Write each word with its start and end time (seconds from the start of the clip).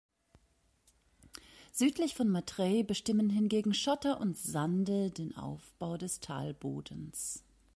Südlich 1.71 2.15
von 2.15 2.27
Matrei 2.27 2.81
bestimmen 2.81 3.29
hingegen 3.29 3.75
Schotter 3.75 4.19
und 4.19 4.35
Sande 4.35 5.11
den 5.11 5.37
Aufbau 5.37 5.95
des 5.97 6.19
Talbodens. 6.19 7.43